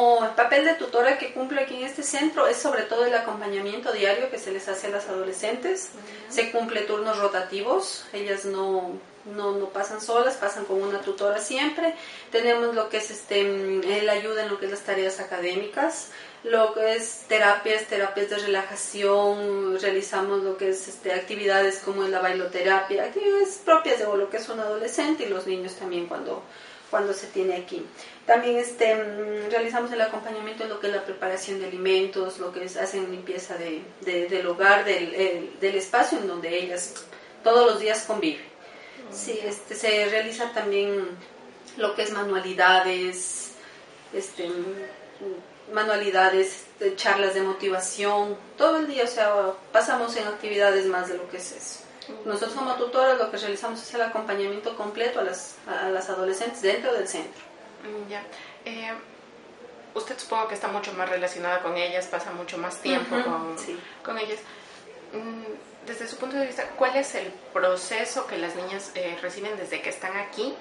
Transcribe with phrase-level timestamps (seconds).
[0.00, 3.14] como el papel de tutora que cumple aquí en este centro es sobre todo el
[3.14, 5.90] acompañamiento diario que se les hace a las adolescentes.
[6.30, 8.92] Se cumple turnos rotativos, ellas no,
[9.26, 11.94] no, no, pasan solas, pasan con una tutora siempre.
[12.32, 16.08] Tenemos lo que es este, el ayuda en lo que es las tareas académicas,
[16.44, 22.20] lo que es terapias, terapias de relajación, realizamos lo que es este, actividades como la
[22.20, 26.42] bailoterapia, actividades propias de lo que es un adolescente y los niños también cuando,
[26.90, 27.86] cuando se tiene aquí.
[28.26, 32.52] También este, mm, realizamos el acompañamiento de lo que es la preparación de alimentos, lo
[32.52, 37.06] que es hacen limpieza de, del hogar, del, del espacio en donde ellas
[37.42, 38.50] todos los días conviven.
[39.12, 41.04] Sí, este, se realiza también
[41.76, 43.52] lo que es manualidades,
[44.12, 44.48] este,
[45.72, 51.16] manualidades, este, charlas de motivación, todo el día, o sea, pasamos en actividades más de
[51.16, 51.80] lo que es eso.
[52.24, 56.62] Nosotros como tutoras lo que realizamos es el acompañamiento completo a las, a las adolescentes
[56.62, 57.42] dentro del centro.
[57.82, 58.22] Mm, ya.
[58.64, 58.92] Eh,
[59.94, 63.56] usted supongo que está mucho más relacionada con ellas, pasa mucho más tiempo con,
[64.04, 64.38] con ellas.
[65.12, 69.56] Mm, desde su punto de vista, ¿cuál es el proceso que las niñas eh, reciben
[69.56, 70.54] desde que están aquí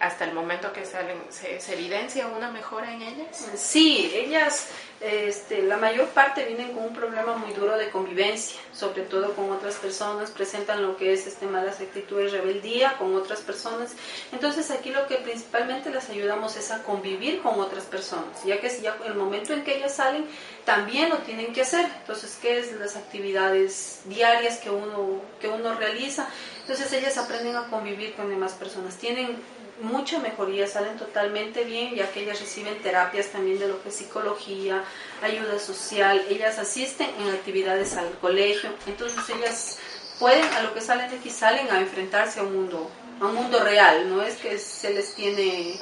[0.00, 3.50] hasta el momento que salen, ¿se, evidencia una mejora en ellas?
[3.54, 4.68] Sí, ellas,
[5.00, 9.50] este, la mayor parte vienen con un problema muy duro de convivencia, sobre todo con
[9.50, 13.92] otras personas, presentan lo que es este, malas actitudes, rebeldía con otras personas.
[14.32, 18.70] Entonces aquí lo que principalmente las ayudamos es a convivir con otras personas, ya que
[18.80, 20.24] ya el momento en que ellas salen
[20.64, 21.84] también lo tienen que hacer.
[22.00, 26.28] Entonces, ¿qué es las actividades diarias que uno, que uno realiza?
[26.60, 29.36] Entonces ellas aprenden a convivir con demás personas, tienen
[29.80, 33.96] mucha mejoría, salen totalmente bien, ya que ellas reciben terapias también de lo que es
[33.96, 34.84] psicología,
[35.22, 39.78] ayuda social, ellas asisten en actividades al colegio, entonces ellas
[40.18, 43.34] pueden, a lo que salen de aquí, salen a enfrentarse a un mundo, a un
[43.34, 45.78] mundo real, no es que se les tiene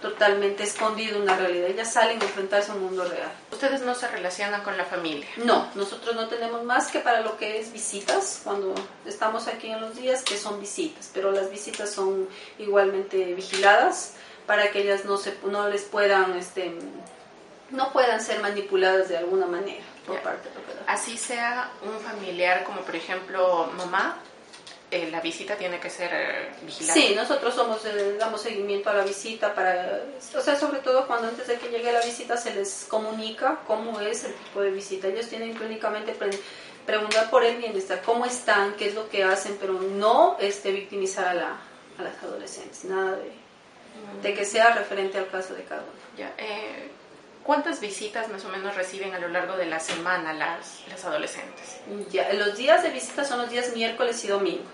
[0.00, 1.68] totalmente escondido una realidad.
[1.68, 3.30] Ellas salen a enfrentarse a un mundo real.
[3.50, 5.26] ¿Ustedes no se relacionan con la familia?
[5.38, 8.74] No, nosotros no tenemos más que para lo que es visitas, cuando
[9.04, 12.28] estamos aquí en los días, que son visitas, pero las visitas son
[12.58, 14.14] igualmente vigiladas
[14.46, 16.78] para que ellas no, se, no les puedan, este,
[17.70, 22.64] no puedan ser manipuladas de alguna manera por parte de la Así sea un familiar
[22.64, 24.16] como por ejemplo mamá,
[24.90, 26.94] eh, la visita tiene que ser eh, vigilada.
[26.94, 30.02] Sí, nosotros somos, eh, damos seguimiento a la visita para,
[30.34, 34.00] o sea, sobre todo cuando antes de que llegue la visita se les comunica cómo
[34.00, 35.08] es el tipo de visita.
[35.08, 36.16] Ellos tienen que únicamente
[36.86, 41.28] preguntar por el bienestar, cómo están, qué es lo que hacen, pero no este, victimizar
[41.28, 41.60] a, la,
[41.98, 43.32] a las adolescentes, nada de,
[44.22, 45.92] de que sea referente al caso de cada uno.
[46.16, 46.34] Ya,
[47.48, 51.80] ¿Cuántas visitas más o menos reciben a lo largo de la semana las, las adolescentes?
[52.10, 54.66] Ya, los días de visita son los días miércoles y domingo.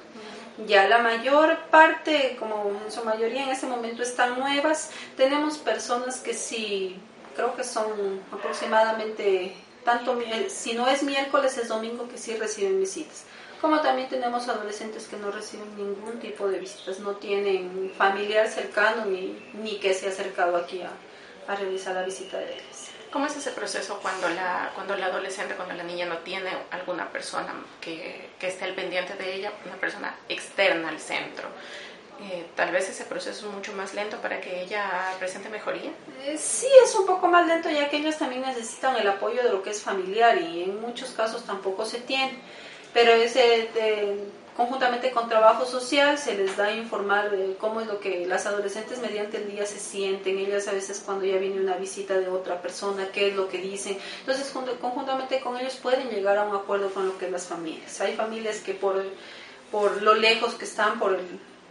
[0.67, 6.19] Ya la mayor parte, como en su mayoría en ese momento están nuevas, tenemos personas
[6.19, 6.97] que sí,
[7.37, 9.55] creo que son aproximadamente,
[9.85, 13.23] tanto si no es miércoles es domingo que sí reciben visitas.
[13.61, 19.05] Como también tenemos adolescentes que no reciben ningún tipo de visitas, no tienen familiar cercano
[19.05, 20.91] ni, ni que se ha acercado aquí a,
[21.47, 22.89] a realizar la visita de ellos.
[23.11, 27.11] ¿Cómo es ese proceso cuando la, cuando la adolescente, cuando la niña no tiene alguna
[27.11, 31.49] persona que, que esté al pendiente de ella, una persona externa al centro?
[32.21, 35.91] Eh, tal vez ese proceso es mucho más lento para que ella presente mejoría.
[36.23, 39.51] Eh, sí, es un poco más lento ya que ellos también necesitan el apoyo de
[39.51, 42.39] lo que es familiar y en muchos casos tampoco se tiene.
[42.93, 43.69] Pero ese...
[43.75, 48.47] De, Conjuntamente con trabajo social se les da informar de cómo es lo que las
[48.47, 52.29] adolescentes mediante el día se sienten, ellas a veces cuando ya viene una visita de
[52.29, 53.99] otra persona, qué es lo que dicen.
[54.21, 58.01] Entonces, conjuntamente con ellos pueden llegar a un acuerdo con lo que es las familias.
[58.01, 59.03] Hay familias que por,
[59.73, 61.19] por lo lejos que están, por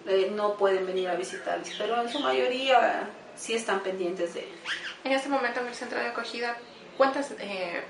[0.06, 4.60] eh, no pueden venir a visitarles, pero en su mayoría sí están pendientes de ellos.
[5.06, 6.58] En este momento en el centro de acogida,
[6.98, 7.82] ¿cuántas eh,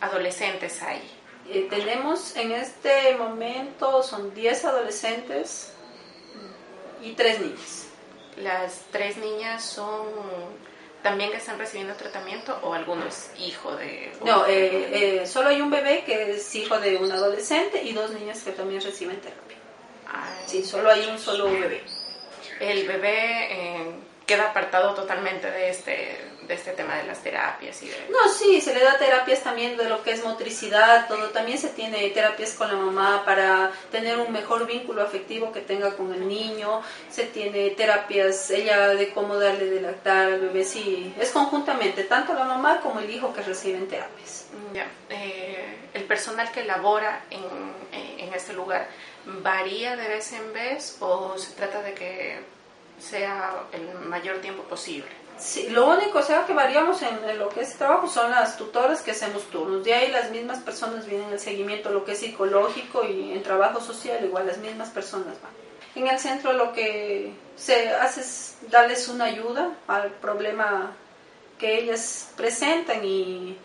[0.00, 1.17] adolescentes hay?
[1.50, 5.72] Eh, tenemos en este momento, son 10 adolescentes
[7.02, 7.86] y 3 niñas.
[8.36, 10.06] ¿Las tres niñas son
[11.02, 14.12] también que están recibiendo tratamiento o alguno es hijo de...?
[14.24, 18.12] No, eh, eh, solo hay un bebé que es hijo de un adolescente y dos
[18.12, 19.56] niñas que también reciben terapia.
[20.06, 21.82] Ah, sí, solo hay un solo bebé.
[22.60, 23.96] El bebé
[24.28, 28.74] queda apartado totalmente de este, de este tema de las terapias y No, sí, se
[28.74, 31.30] le da terapias también de lo que es motricidad, todo.
[31.30, 35.96] También se tiene terapias con la mamá para tener un mejor vínculo afectivo que tenga
[35.96, 36.82] con el niño.
[37.10, 40.62] Se tiene terapias, ella de cómo darle de lactar al bebé.
[40.62, 44.44] Sí, es conjuntamente, tanto la mamá como el hijo que reciben terapias.
[44.74, 48.86] Ya, eh, el personal que labora en, en este lugar,
[49.24, 52.57] ¿varía de vez en vez o se trata de que
[52.98, 55.08] sea el mayor tiempo posible.
[55.38, 59.02] Sí, lo único o sea, que variamos en, lo que es trabajo son las tutoras
[59.02, 59.84] que hacemos turnos.
[59.84, 63.80] De ahí las mismas personas vienen el seguimiento, lo que es psicológico y en trabajo
[63.80, 65.52] social igual las mismas personas van.
[65.94, 70.92] En el centro lo que se hace es darles una ayuda al problema
[71.56, 73.56] que ellas presentan y,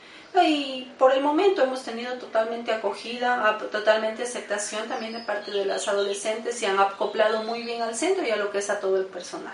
[0.41, 5.87] y por el momento hemos tenido totalmente acogida, totalmente aceptación también de parte de las
[5.87, 8.97] adolescentes y han acoplado muy bien al centro y a lo que es a todo
[8.97, 9.53] el personal.